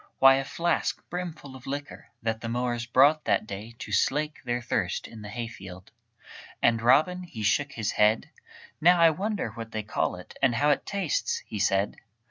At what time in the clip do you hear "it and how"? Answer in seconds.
10.15-10.71